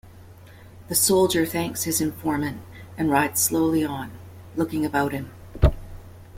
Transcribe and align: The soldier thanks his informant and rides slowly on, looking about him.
The 0.87 0.95
soldier 0.95 1.45
thanks 1.45 1.83
his 1.83 2.01
informant 2.01 2.63
and 2.97 3.11
rides 3.11 3.39
slowly 3.39 3.85
on, 3.85 4.09
looking 4.55 4.83
about 4.83 5.11
him. 5.11 5.31